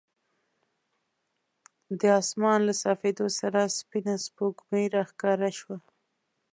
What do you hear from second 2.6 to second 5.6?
له صافېدو سره سپینه سپوږمۍ راښکاره